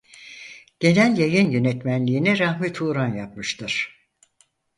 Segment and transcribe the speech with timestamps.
[0.79, 3.97] Genel Yayın Yönetmenliğini Rahmi Turan yapmıştır.